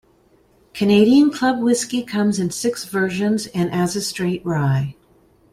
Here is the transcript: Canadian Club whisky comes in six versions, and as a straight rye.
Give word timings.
Canadian 0.73 1.29
Club 1.29 1.59
whisky 1.59 2.01
comes 2.01 2.39
in 2.39 2.49
six 2.49 2.85
versions, 2.85 3.45
and 3.53 3.69
as 3.69 3.95
a 3.95 4.01
straight 4.01 4.43
rye. 4.43 4.95